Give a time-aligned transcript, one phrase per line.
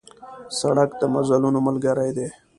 [0.59, 2.27] سړک د مزلونو ملګری دی.